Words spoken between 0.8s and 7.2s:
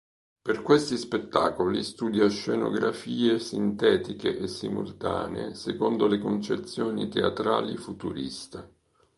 spettacoli studia scenografie sintetiche e simultanee secondo le concezioni